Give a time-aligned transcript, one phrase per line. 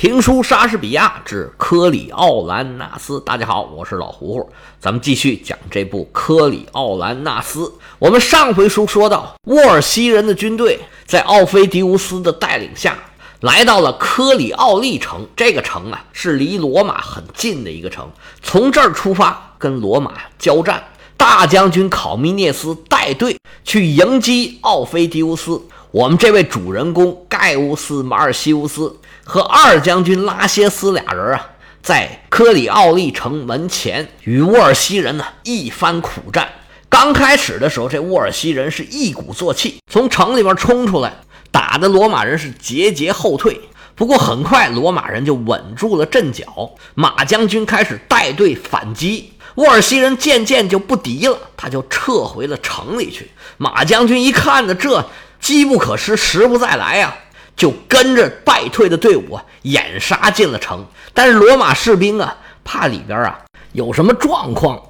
[0.00, 3.20] 评书莎士比亚之科里奥兰纳斯。
[3.20, 7.64] 大家好，我是老胡胡，咱们继续讲这部《科里奥兰纳斯》。
[7.98, 12.96] 我们上回书说到，沃尔西人的军队在奥菲迪乌斯的带领下，
[13.40, 15.28] 来到了科里奥利城。
[15.36, 18.10] 这个城啊，是离罗马很近的一个城。
[18.40, 20.82] 从这儿出发，跟罗马交战。
[21.18, 25.60] 大将军考米涅斯带队去迎击奥菲迪乌斯。
[25.90, 28.96] 我们这位主人公盖乌斯·马尔西乌斯。
[29.24, 31.50] 和二将军拉歇斯俩人啊，
[31.82, 36.48] 在科里奥利城门前与沃尔西人呢一番苦战。
[36.88, 41.12] 刚开始的时候，这沃尔西人是一鼓作气从城里边冲出来，
[41.52, 43.60] 打的罗马人是节节后退。
[43.94, 46.72] 不过很快，罗马人就稳住了阵脚。
[46.94, 53.30] 马将军开始带队反击，沃尔西人渐渐就不敌了，他就撤回了城里去。
[53.58, 55.06] 马将军一看呢，这
[55.38, 57.14] 机不可失，时不再来呀。
[57.60, 60.82] 就跟着败退的队伍，掩杀进了城。
[61.12, 63.38] 但是罗马士兵啊，怕里边啊
[63.72, 64.80] 有什么状况，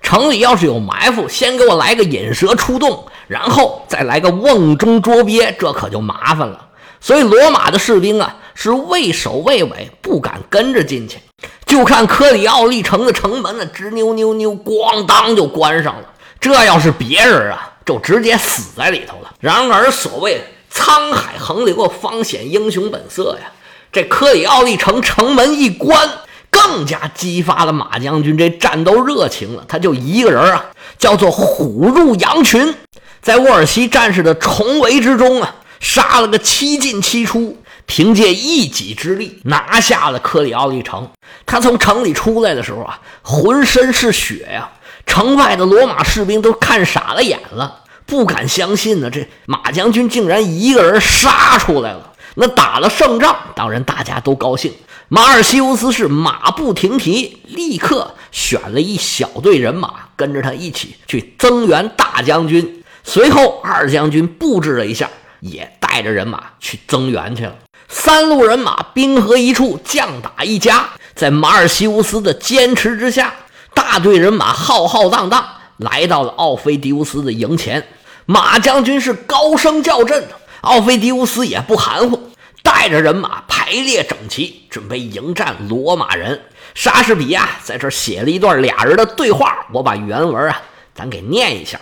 [0.00, 6.68] 城里要是有埋伏，先给我来个引蛇出洞，然后再来个瓮中捉鳖，这可就麻烦了。
[7.00, 11.18] 所以罗马的士兵啊，是畏首畏尾，不敢跟着进去。
[11.66, 16.04] 就看科里奥利城的城门呢，直扭扭扭，咣当就关上了。
[16.40, 19.34] 这要是别人啊，就直接死在里头了。
[19.40, 20.40] 然而所谓。
[20.72, 23.52] 沧海横流，方显英雄本色呀！
[23.92, 26.08] 这科里奥利城城门一关，
[26.48, 29.64] 更加激发了马将军这战斗热情了。
[29.66, 32.72] 他就一个人啊，叫做虎入羊群，
[33.20, 41.10] 在沃尔西战士的重围之中啊，杀了个七进七出，凭借一己之力拿下了科里奥利城。
[41.44, 44.70] 他从城里出来的时候啊，浑身是血呀，
[45.04, 47.80] 城外的罗马士兵都看傻了眼了。
[48.06, 52.12] 不敢相信呢，这马将军竟然一个人杀出来了。
[52.34, 54.72] 那打了胜仗，当然大家都高兴。
[55.08, 62.84] 马尔西乌斯是马不停蹄，立刻选了一小队人马跟着他一起去增援大将军。
[63.02, 65.10] 随后二将军布置了一下，
[65.40, 67.54] 也带着人马去增援去了。
[67.88, 70.88] 三路人马兵合一处，将打一家。
[71.16, 73.34] 在马尔西乌斯的坚持之下，
[73.74, 75.44] 大队人马浩浩荡荡
[75.80, 77.86] 来到了奥菲迪乌斯的营前。
[78.26, 80.28] 马将军是高声叫阵，
[80.60, 82.30] 奥菲迪乌斯也不含糊，
[82.62, 86.40] 带着人马排列整齐，准备迎战罗马人。
[86.74, 90.62] 莎士比亚在这写了一段俩人的对话，我把原文啊，
[90.94, 91.80] 咱给念一下。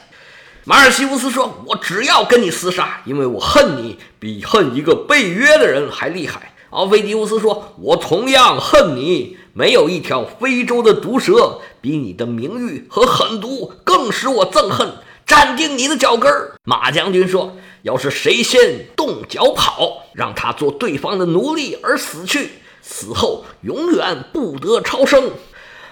[0.64, 14.88] 马尔西乌斯说：“我只要跟你厮杀，因为我恨你比恨一个被约的人还厉害。”奥菲迪乌斯说：“我同样恨你，没有一条非洲的毒蛇比你的名誉和狠毒更使我憎恨。”
[15.26, 25.32] 站定你的脚跟儿，马将军说：“要是谁先动脚跑，让他做对方的奴隶而死去，死后永远不得超生。”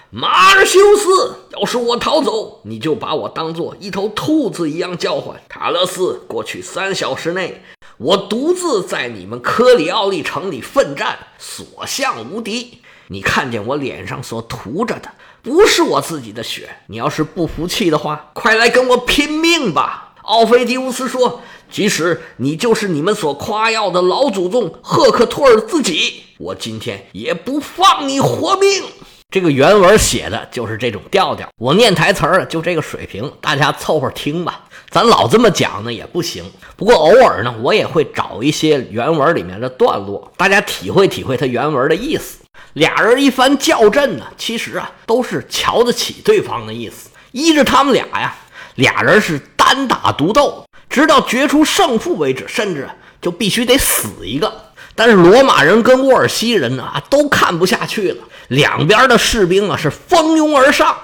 [0.09, 5.39] 马尔修斯，要是我逃走，你就把我当做一头兔子一样叫唤。
[5.49, 7.61] 塔勒斯，过去三小时内，
[7.97, 12.79] 我独自在你们科里奥利城里奋战，所向无敌。
[13.09, 15.09] 你看见我脸上所涂着的？
[15.41, 20.15] 不是我自己的血，你要是不服气的话，快来跟我拼命吧！
[20.23, 21.41] 奥菲迪乌斯说
[21.71, 28.83] ：“即使你就是你们所夸耀的老祖宗赫克托尔自己，我今天也不放你活命。”
[29.31, 34.65] 这个原文写的就是这种调调，我念台词儿就这个水平，大家凑合听吧。
[34.89, 36.43] 咱老这么讲呢也不行，
[36.75, 42.36] 不过偶尔呢，我也会找一些原文里面的段落，大家体会体会它原文的意思。
[42.77, 47.09] 俩人一番较阵呢，其实啊都是瞧得起对方的意思。
[47.31, 48.35] 依着他们俩呀，
[48.75, 52.87] 俩人是单打独斗，直到决出胜负为止，甚至
[53.19, 54.71] 就必须得死一个。
[54.93, 60.95] 但是罗马人跟沃尔西人呢都看不下去了，两边的士兵啊是蜂拥而上，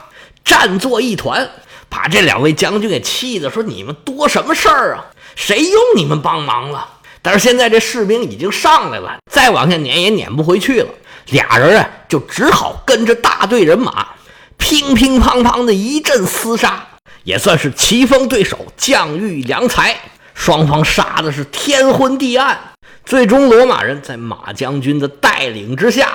[0.45, 1.49] 战作一团，
[1.89, 5.05] 把这两位将军给气的说：“你们多什么事儿啊？
[5.35, 6.89] 谁用你们帮忙了？”
[7.23, 10.89] 但是现在这士兵已经上来了，再往下撵也撵不回去了。
[11.27, 14.07] 俩人啊，就只好跟着大队人马，
[14.57, 16.85] 乒乒乓乓的一阵厮杀，
[17.23, 19.95] 也算是棋逢对手，将遇良才。
[20.33, 22.59] 双方杀的是天昏地暗，
[23.05, 26.09] 最终罗马人在马将军的带领之下，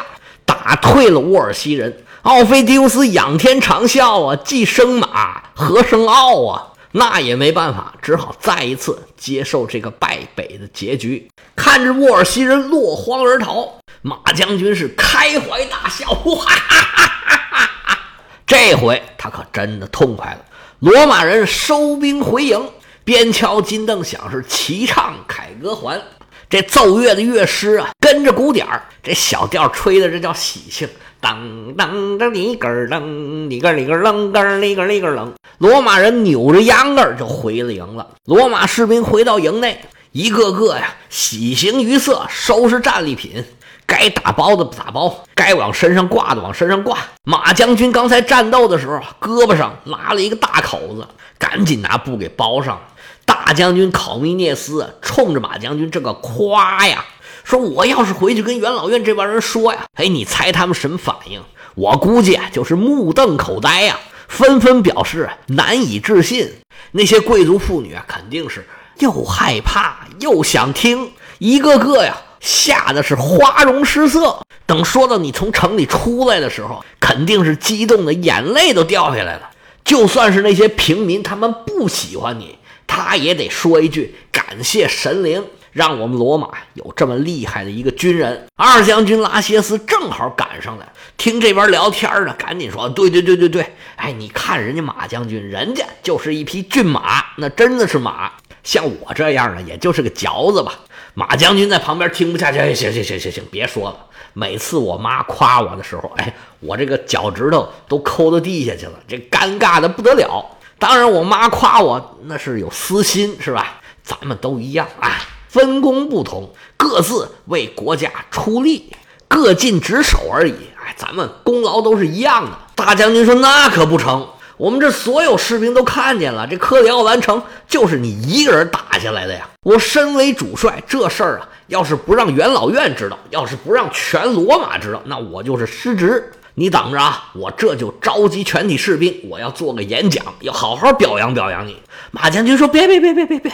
[0.44, 2.04] 打退了沃尔西人。
[2.22, 6.66] 奥菲迪乌斯仰天长啸啊，既生马，何生奥啊？
[6.98, 11.28] 那也没办法，只好再一次接受这个败北的结局。
[11.54, 13.78] 看着沃尔西人落荒而逃。
[14.02, 17.98] 马将军是开怀大笑，哈哈哈哈哈哈！
[18.44, 20.44] 这回他可真的痛快了。
[20.80, 22.68] 罗马人收兵回营，
[23.04, 26.02] 边敲金凳响，是齐唱凯歌还。
[26.50, 30.88] 这奏乐的乐师啊，跟着鼓点儿，这小调吹的这叫喜庆。
[31.20, 33.00] 噔噔噔，你个儿噔，
[33.48, 35.32] 你个儿你个儿楞，个儿你个你个楞。
[35.58, 38.06] 罗马人扭着秧歌就回了营了。
[38.24, 39.80] 罗马士兵回到营内，
[40.12, 43.44] 一个个呀喜形于色，收拾战利品，
[43.84, 46.98] 该打包的打包，该往身上挂的往身上挂。
[47.24, 51.04] 马将军刚才战斗的时候，胳膊上拉了一个大口子，
[51.36, 52.80] 赶紧拿布给包上。
[53.26, 57.04] 大将军考密涅斯冲着马将军这个夸呀。
[57.44, 61.42] 说我要是回去跟元老院这帮人说呀，哎，你猜他们什么反应？
[61.74, 66.50] 我估计啊，就是目瞪口呆呀，纷纷表示难以置信。
[66.92, 68.66] 那些贵族妇女啊，肯定是
[68.98, 74.40] 又害怕又想听，一个个呀吓得是花容失色。
[74.66, 79.50] 等说到你从城里出来的时候，肯定是激动的眼泪都掉下来了。
[79.84, 85.44] 就算是那些平民，他们不喜欢你，他也得说一句感谢神灵。
[85.72, 90.86] 让我们罗马有这么厉害的一个军人，二将军拉歇斯正好赶上来，
[91.16, 98.32] 听这边聊天呢，赶紧说：“对对对对对，哎，你看人家马将军，人家就是一匹骏马，那真的是马。
[98.64, 100.72] 像我这样的，也就是个嚼子吧。”
[101.14, 104.06] 马将军在旁边听不下去，行行行行行，别说了。
[104.34, 110.44] 每次我妈夸我的时候，哎，我这个脚趾头都抠到地下去了，这尴尬的不得了。
[110.78, 113.80] 当然，我妈夸我那是有私心，是吧？
[114.04, 115.18] 咱们都一样啊。
[115.48, 118.92] 分工不同，各自为国家出力，
[119.26, 120.54] 各尽职守而已。
[120.84, 122.52] 哎，咱们功劳都是一样的。
[122.74, 129.48] 大将军说：“那可不成，我们这所有士兵都看见了，这科里奥兰城就是你一个人打下来的呀！
[129.64, 136.30] 我身为主帅，这事儿啊，要是不让元老院知道，要是不让全罗马知道，那我就是失职。
[136.54, 141.76] 你等着啊，我这就召集全体士兵，我要做个演讲，要好好表扬表扬你。”
[142.12, 143.52] 马将军说：“别别别别别别。”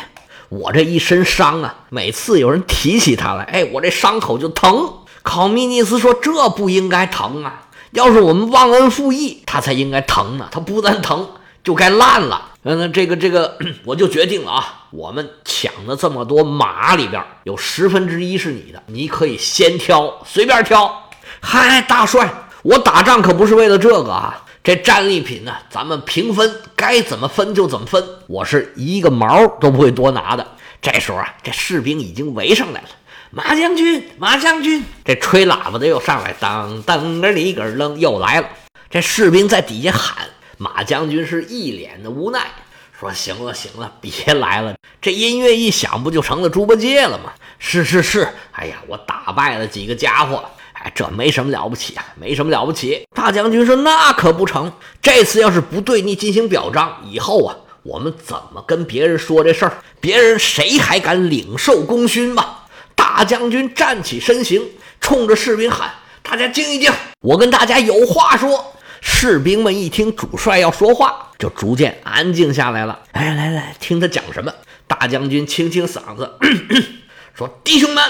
[0.49, 4.93] 我这一身伤啊，每次有人提起他来，哎，我这伤口就疼。
[5.23, 7.63] 考米尼斯说：“这不应该疼啊！
[7.93, 10.47] 要是我们忘恩负义，他才应该疼呢。
[10.51, 11.27] 他不但疼，
[11.65, 12.51] 就该烂了。
[12.63, 13.57] 嗯，这个这个，
[13.87, 21.09] 我就决定了啊，我们抢的这么多马里边，有十分之一是你的，你可以先挑，随便挑。
[21.41, 22.31] 嗨，大帅，
[22.63, 28.03] 我打仗可不是为了这个啊。”这战利品呢，咱们平分，该怎么分就怎么分。
[28.27, 30.57] 我是一个毛都不会多拿的。
[30.81, 32.89] 这时候啊，这士兵已经围上来了。
[33.31, 38.49] 马将军，马将军，这吹喇叭的又上来，当当个里个楞又来了。
[38.89, 42.41] 这士兵在底下喊，马将军是一脸的无奈，
[42.99, 44.75] 说：“行了，行了，别来了。
[45.03, 50.43] 这音乐一响，不就成了猪八戒了吗？”是是是，哎呀，我打败了几个家伙。
[50.95, 53.07] 这没什么了不起啊，没什么了不起。
[53.15, 59.79] 大将军说：“那可不成，这次要是不对你进行表彰，以后啊，我们怎么跟别人说这事儿？
[60.01, 62.59] 别人谁还敢领受功勋嘛？”
[62.95, 64.63] 大将军站起身形，
[65.01, 65.91] 冲着士兵喊
[66.23, 68.73] ：“大家静一静，我跟大家有话说。”
[69.07, 72.99] 士兵们一听主帅要说话，就逐渐安静下来了。
[73.13, 74.53] 哎，来来，听他讲什么？
[74.87, 76.35] 大将军清清嗓子
[77.37, 78.03] 说：“弟兄们。”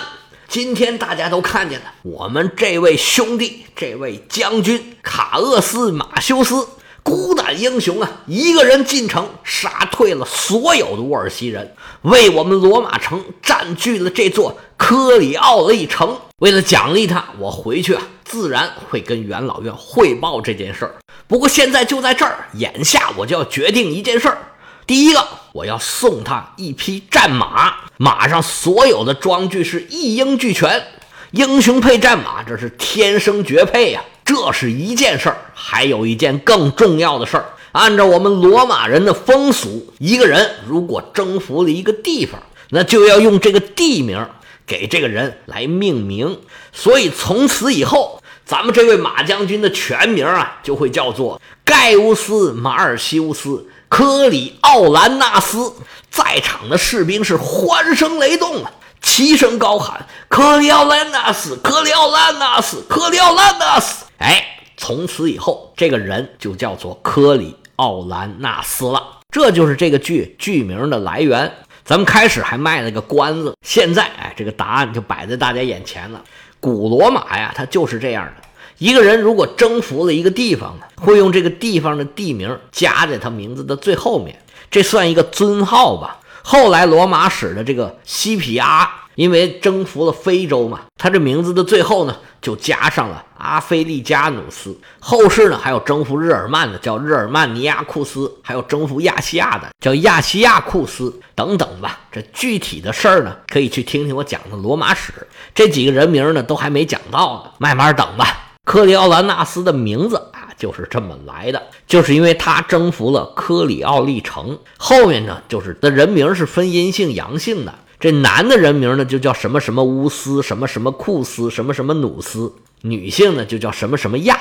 [0.55, 6.69] 今天大家都看见了，我们这位兄弟，这位将军卡厄斯马修斯，
[7.03, 8.09] 孤胆英雄啊！
[8.29, 16.17] 一个人进城，杀退了所有的沃尔西人，为我们罗马城占据了这座科里奥利城。
[16.39, 20.95] 为了奖励他，我回去啊，自然会跟元老院汇报这件事儿。
[21.27, 24.39] 不过现在就在这儿，眼下我就要决定一件事儿。
[24.87, 30.83] 第一个，我要送他一匹战马，马上所有的装具是一应俱全，
[31.31, 34.03] 英雄配战马，这是天生绝配呀。
[34.27, 37.47] 这是一件事儿，还有一件更重要的事儿。
[37.73, 44.27] 按照我们罗马人的风俗，一个人如果征服了一个地方，那就要用这个地名
[44.67, 46.41] 给这个人来命名。
[46.73, 53.67] 所以从此以后，咱们这位马将军的全名啊，就会叫做盖乌斯·马尔西乌斯。
[53.97, 55.73] 科里奥兰纳斯
[56.11, 64.45] 在场的士兵是欢声雷动啊，齐声高喊：“科里奥兰纳斯，科里奥兰纳斯，科里奥兰纳斯！”哎，
[64.77, 69.21] 从此以后，这个人就叫做科里奥兰纳斯了。
[69.31, 71.53] 这就是这个剧剧名的来源。
[71.85, 76.21] 咱们开始还卖了个关子，现在哎，这个答案就摆在大家眼前了。
[76.59, 78.44] 古罗马呀，它就是这样的。
[78.79, 84.39] 一个人如果征服了一个地方呢，会用这个地方的地名加在他名字的最后面，
[84.71, 86.19] 这算一个尊号吧。
[86.43, 94.77] 后来罗马史的这个西皮阿因为征服了非洲嘛，他这名字的最后呢，就加上了阿非利加努斯。
[94.99, 102.01] 后世呢，还有征服日耳曼的叫日耳曼尼亚库斯，还有征服亚细亚的叫亚细亚库斯等等吧。
[102.11, 105.13] 这具体的事儿呢，可以去听听我讲的罗马史。
[105.55, 108.54] 这几个人名呢，都还没讲到呢，慢慢等吧。
[108.65, 114.59] 科里奥兰纳斯的名字啊，就是这么来的，就是因为他征服了科里奥利城。
[114.79, 117.75] 后面呢，就是的人名是分阴性阳性的。
[118.01, 122.53] 这男的人名呢，就叫什么什么乌斯，什么什么库斯，什么什么努斯；
[122.83, 124.39] 女性呢，就叫什么什么亚。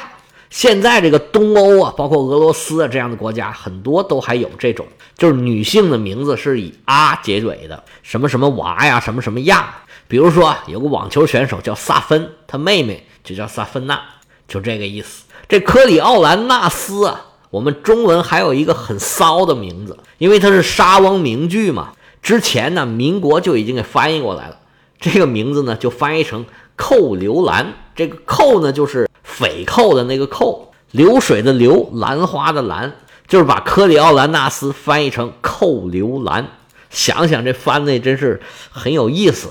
[0.49, 4.85] 现在这个东欧啊，包括俄罗斯啊这样的国家，很多都还有这种，
[5.17, 9.73] 就是女性的名字是以啊结尾的，什么什么娃呀，什么什么亚。
[10.13, 13.99] 比如说有个网球选手叫萨芬，他妹妹就叫萨芬娜，
[14.47, 15.23] 就这个意思。
[15.49, 21.93] 这科里奥兰纳斯啊，我们中文还有一个很骚的名字，因为他是沙翁名句嘛。
[22.21, 24.59] 之前呢，民国就已经给翻译过来了。
[24.99, 26.45] 这个名字呢，就翻译成
[26.77, 27.73] “寇刘兰”。
[27.97, 32.93] 这个“寇”呢，就是匪寇的那个“寇”，流水的“流”，兰花的“兰”，
[33.27, 36.49] 就是把科里奥兰纳斯翻译成“寇刘兰”。
[36.91, 38.39] 想想这翻的真是
[38.69, 39.49] 很有意思。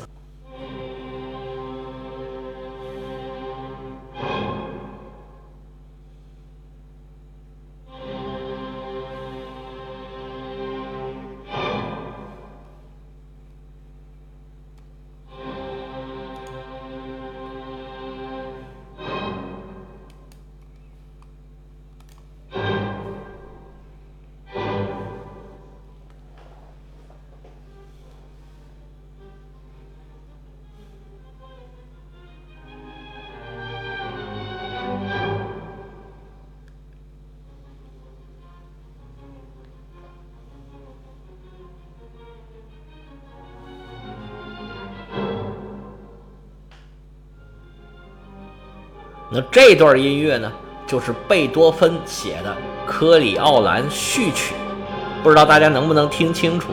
[49.34, 50.52] 那这段音乐呢，
[50.86, 52.54] 就是贝多芬写的
[52.86, 54.52] 《科里奥兰序曲》，
[55.22, 56.68] 不知道大家能不能听清楚？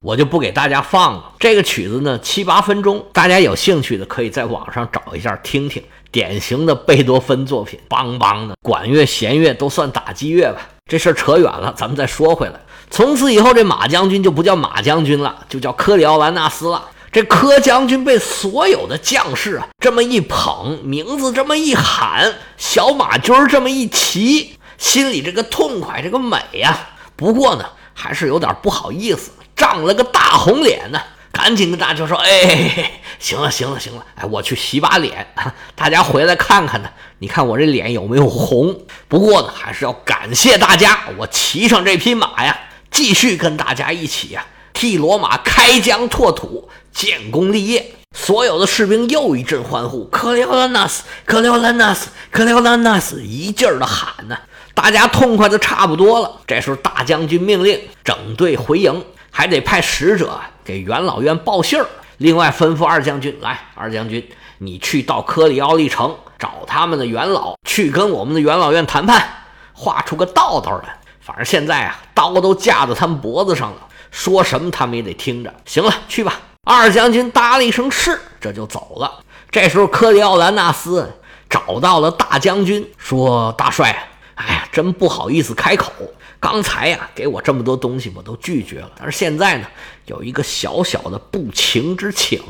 [0.00, 1.32] 我就不给大家放了。
[1.38, 5.82] 这个曲子呢，七八分钟，大家有兴趣的可以在网上找一下听听。
[6.10, 10.66] 典型的贝多芬作品，梆梆的管乐、弦乐都算打击乐吧。
[10.86, 12.54] 这事儿扯远了，咱们再说回来。
[12.88, 16.82] 从此以后，这马将军就不叫马将军了，就叫科里奥兰纳斯了。
[17.14, 26.76] 这柯将军被所有的将士啊这么一捧，名字这么一喊，小马驹这么一骑，心里这个痛快，这个美呀。
[27.14, 31.00] 不过呢，还是有点不好意思，涨了个大红脸呢。
[31.30, 35.32] 赶紧跟大家说：“哎，行了，行了，行了，哎，我去洗把脸，
[35.76, 36.88] 大家回来看看呢。
[37.18, 38.76] 你看我这脸有没有红？
[39.06, 42.58] 不过呢，还是要感谢大家，我骑上这匹马呀，
[42.90, 44.44] 继续跟大家一起呀，
[44.74, 54.38] 替罗马开疆拓土。”建功立业，所有的士兵又一阵欢呼：“克里奥兰纳斯，克里奥兰纳斯，克里奥兰纳斯！”一劲儿的喊呢，
[54.74, 56.30] 大家痛快的差不多了。
[56.46, 61.84] 这时候大将军命令整队回营，还得派使者给元老院报信儿。
[62.18, 64.24] 另外吩咐二将军：“来，二将军，
[64.58, 69.28] 你去到科里奥利城找他们的元老，去跟我们的元老院谈判，
[69.72, 70.96] 画出个道道来。
[71.20, 75.52] 反正现在啊，刀都架在他们脖子上了，说什么他们也得听着。
[75.66, 79.20] 行了，去吧。”二将军答了一声“是”，这就走了。
[79.50, 81.12] 这时候，科里奥兰纳斯
[81.50, 85.92] 找到了大将军，说：“大帅，哎呀，真不好意思开口。
[86.40, 88.90] 刚才呀，给我这么多东西，我都拒绝了。
[88.98, 89.66] 但是现在呢，
[90.06, 92.40] 有一个小小的不情之请。”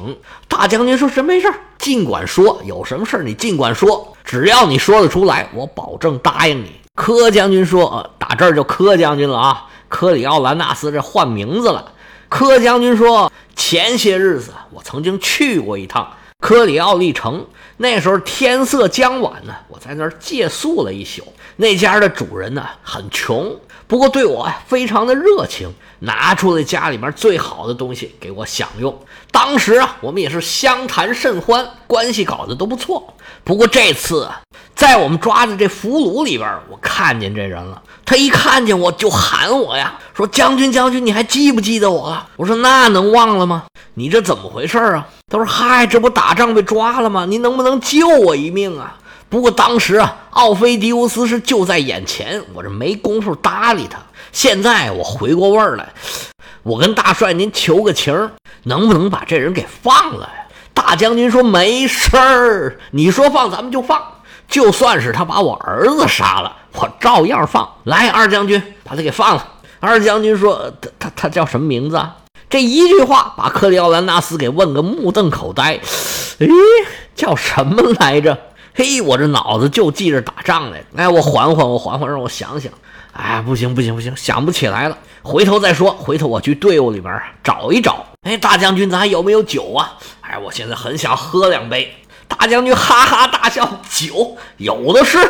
[0.47, 2.61] 大将军说：“什没事尽管说。
[2.64, 11.93] 有什么事你尽管说，只要你说得出来，我保证答应你。”柯将军说：“，打这儿就柯将军了啊，科里奥兰纳斯这换名字了。”
[12.29, 17.47] 柯将军说：“前些日子我曾经去过一趟科里奥利城，
[17.77, 21.23] 那时候天色将晚呢，我在那儿借宿了一宿。
[21.55, 28.99] 那家的主人呢很穷，不过对我非常的热情，拿出了家里面最好的东西给我享用。
[29.31, 33.14] 当时啊，我们也是相谈甚欢，关系搞得都不错。
[33.45, 34.29] 不过这次
[34.75, 43.64] 在我们抓的这俘虏里边，我看见这人了。”他一看见我就喊我呀，说：“将军，将军，你还记不记得我？”我说：“那能忘了吗？
[43.95, 47.25] 你这怎么回事啊？”他说：“嗨，这不打仗被抓了吗？
[47.26, 48.99] 你能不能救我一命啊？”
[49.35, 53.99] 不过当时啊，奥菲迪乌斯是就在眼前，我这没工夫搭理他。
[54.31, 55.93] 现在我回过味儿来，
[56.62, 58.31] 我跟大帅您求个情，
[58.62, 60.47] 能不能把这人给放了呀？
[60.73, 64.00] 大将军说：“没事儿，你说放咱们就放。”
[64.49, 67.69] 就算是他把我儿子杀了，我照样放。
[67.83, 69.45] 来，二将军，把他给放了。
[69.81, 75.81] 二将军说：“他他他叫什么名字啊？”这一句话把克里奥兰纳斯给问个目瞪口呆。
[76.38, 76.49] 诶，
[77.17, 78.38] 叫什么来着？
[78.76, 80.83] 嘿，我这脑子就记着打仗来。
[80.97, 82.73] 哎，我缓缓，我缓缓，让我想想。
[83.12, 84.99] 哎，不行不行不行，想不起来了。
[85.23, 88.04] 回头再说，回头我去队伍里边找一找。
[88.23, 89.97] 哎，大将军，咱还有没有酒啊？
[90.23, 91.95] 哎，我现在很想喝两杯。
[92.26, 95.21] 大将军哈哈大笑，酒有的是。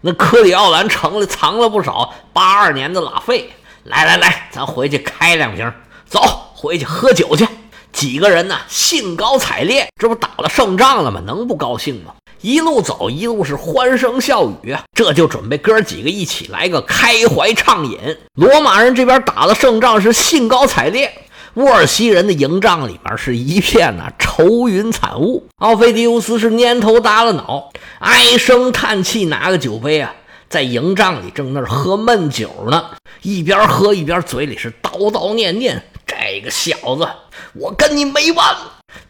[0.00, 3.50] 那科里奥兰城里藏了不少八二年的拉菲。
[3.84, 5.70] 来来来，咱回去开两瓶，
[6.06, 6.22] 走，
[6.54, 7.46] 回去喝酒去。
[7.92, 11.20] 几个人呢，兴高采烈，这不打了胜仗了吗？
[11.26, 12.14] 能不高兴吗？
[12.40, 14.76] 一路走，一路是欢声笑语！
[14.94, 17.98] 这就准备哥几个一起来个开怀畅饮。
[18.34, 21.08] 罗马人这边打了胜仗，是兴高采烈；
[21.54, 25.48] 沃尔西人的营帐里边是一片呐愁云惨雾。
[25.56, 30.14] 奥菲迪乌斯是蔫头耷了脑，唉声叹气，拿个酒杯啊，
[30.48, 32.84] 在营帐里正那儿喝闷酒呢，
[33.22, 37.08] 一边喝一边嘴里是叨叨念念：“这个小子，
[37.54, 38.54] 我跟你没完！”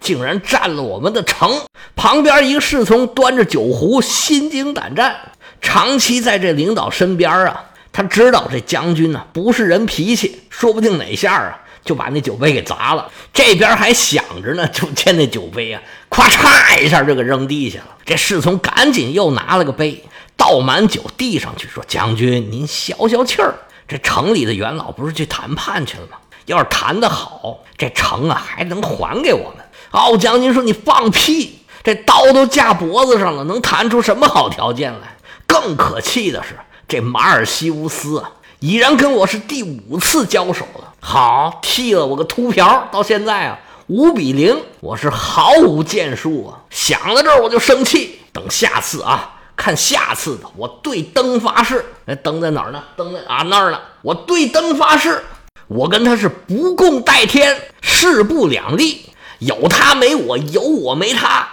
[0.00, 1.60] 竟然占了我们的城！
[1.98, 5.16] 旁边一个侍从端着酒壶，心惊胆战。
[5.60, 13.10] 长期在这领导身边啊，他知道这将军呢不是人脾气，说不定哪下啊就把那酒杯给砸了。
[13.32, 17.88] 这边还想着呢，就见那酒杯啊，咵嚓一下就给扔地下了。
[18.06, 20.04] 这侍从赶紧又拿了个杯，
[20.36, 23.52] 倒满酒递上去，说：“将军，您消消气儿。
[23.88, 26.16] 这城里的元老不是去谈判去了吗？
[26.46, 31.58] 要是谈得好，这城啊还能还给我们。”奥将军说：“你放屁！
[31.88, 35.16] 这刀都架脖子上了，能谈出什么好条件来？
[35.46, 36.54] 更可气的是，
[36.86, 40.92] 这马尔西乌斯啊，已然跟我是第五次交手了。
[41.00, 46.60] 好，剃了我个秃瓢，到现在啊，五比零，我是毫无建树啊！
[46.68, 48.20] 想到这儿我就生气。
[48.34, 51.82] 等下次啊，看下次的，我对灯发誓。
[52.04, 52.84] 那灯在哪儿呢？
[52.96, 53.80] 灯在啊那儿呢。
[54.02, 55.24] 我对灯发誓，
[55.68, 59.06] 我跟他是不共戴天，势不两立。”
[59.40, 61.48] 有他没我，有我没他。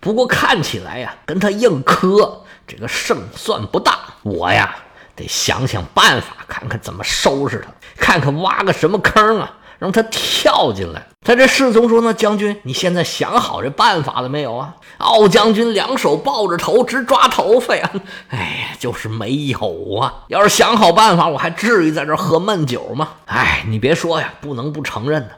[0.00, 3.98] 不过看起来呀，跟他硬磕，这个胜算不大。
[4.22, 4.74] 我呀，
[5.14, 7.70] 得想想办法，看看怎么收拾他，
[8.02, 11.06] 看看挖个什么坑啊，让他跳进来。
[11.22, 17.90] 他这侍从说：“呢，将军，你现在想好这办法了没有啊？”奥将军两手抱着头，直抓头发呀。
[18.30, 20.24] 哎呀，就是没有啊。
[20.28, 23.10] 要是想好办法，我还至于在这喝闷酒吗？
[23.26, 25.28] 哎，你别说呀，不能不承认呢。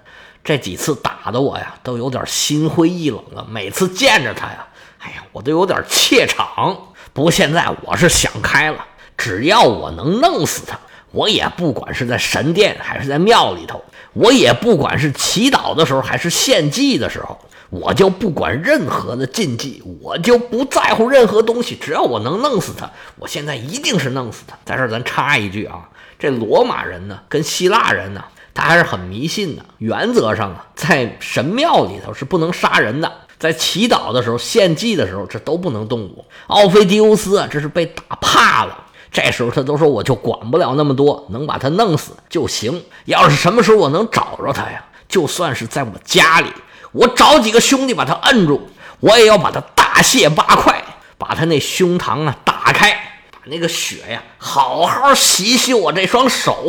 [0.44, 3.46] 这几次打的我呀，都有点心灰意冷了。
[3.48, 4.66] 每次见着他呀，
[4.98, 6.76] 哎呀，我都有点怯场。
[7.12, 8.84] 不过现在我是想开了，
[9.16, 10.76] 只要我能弄死他，
[11.12, 17.38] 我也不管是在神殿还是在庙里头，我也不管是祈祷的时候还是献祭的时候，
[17.70, 21.76] 我就不管任何的禁忌，我就不在乎任何东西。
[21.76, 24.56] 只要我能弄死他，我现在一定是弄死他。
[24.64, 28.24] 在这儿咱插一句啊，这罗马人呢，跟希腊人呢。
[28.54, 36.24] 他还是很迷信的，原则上啊，在神庙里头是不能杀人的，在祈祷的时候、献祭的时候，这都不能动武。
[36.48, 42.84] 奥菲迪乌斯啊，这是被打怕了，这时候他都说我就管不了那么多，能把他弄死就行。
[43.06, 46.52] 要是什么时候我能找着他呀，就算是在我家里，
[46.92, 48.68] 我找几个兄弟把他摁住，
[49.00, 50.84] 我也要把他大卸八块，
[51.16, 52.92] 把他那胸膛啊打开，
[53.30, 56.66] 把那个血呀好好洗洗我这双手。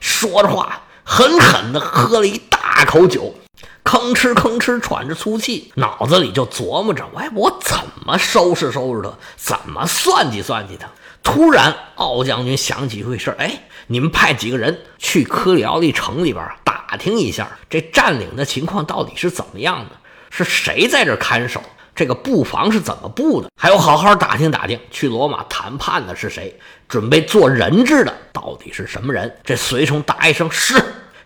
[0.00, 0.84] 说着话。
[1.10, 3.34] 狠狠地喝了一大口酒，
[3.82, 9.10] 吭哧吭哧喘着粗气，脑子里就琢磨着：哎，我怎么收拾收拾他？
[9.34, 10.86] 怎么算计算计他？
[11.22, 19.96] 突然，奥将军想起一回事：哎，你们派几个人去科里奥利城里边打听一下，这占领的情况到底是怎么样的？
[20.30, 21.62] 是谁在这看守？
[21.98, 23.50] 这个布防是怎么布的？
[23.60, 26.56] 还有，好好打听打听，去罗马谈判的是谁？
[26.86, 29.36] 准备做人质的到底是什么人？
[29.42, 30.80] 这随从答一声是，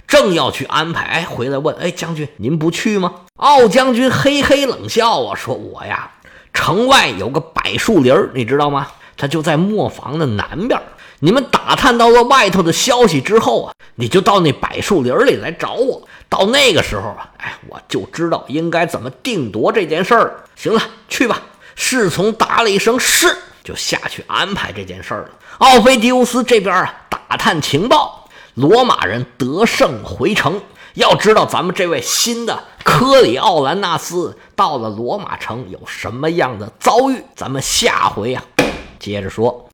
[0.09, 3.13] 正要去安排，哎，回来问，哎，将军您不去吗？
[3.37, 6.11] 奥将军嘿嘿冷笑啊，说我呀，
[6.55, 8.87] 城外有个柏树林你知道吗？
[9.19, 10.81] 他就在磨坊的南边。
[11.25, 16.03] 你们打探到了外头的消息之后啊，你就到那柏树林里来找我。
[16.29, 20.35] 到那个时候啊，哎，我就知道应该怎么定夺这件事儿了。
[20.57, 21.41] 行了，去吧。
[21.77, 25.31] 侍从答了一声是，就下去安排这件事儿了。
[25.59, 30.61] 奥菲迪乌斯这边啊，打探情报，罗马人得胜回城。
[30.95, 38.43] 要知道咱们这位新的科里奥兰纳斯到了罗马城有什么样的遭遇，咱们下回啊
[38.99, 39.69] 接着说。